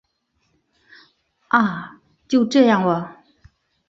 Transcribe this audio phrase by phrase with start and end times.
[1.49, 2.01] 啊！
[2.27, 3.11] 就这样喔